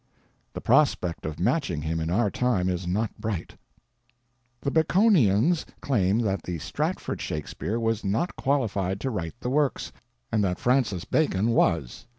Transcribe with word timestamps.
The 0.53 0.61
prospect 0.61 1.27
of 1.27 1.39
matching 1.39 1.83
him 1.83 1.99
in 1.99 2.09
our 2.09 2.31
time 2.31 2.69
is 2.69 2.87
not 2.87 3.15
bright. 3.21 3.55
The 4.61 4.71
Baconians 4.71 5.63
claim 5.79 6.17
that 6.21 6.41
the 6.41 6.57
Stratford 6.57 7.21
Shakespeare 7.21 7.79
was 7.79 8.03
not 8.03 8.35
qualified 8.35 8.99
to 9.01 9.11
write 9.11 9.39
the 9.41 9.51
Works, 9.51 9.91
and 10.31 10.43
that 10.43 10.57
Francis 10.57 11.05
Bacon 11.05 11.51
was. 11.51 12.07